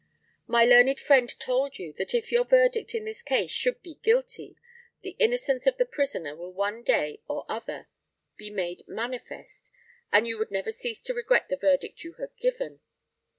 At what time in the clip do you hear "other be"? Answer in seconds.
7.47-8.49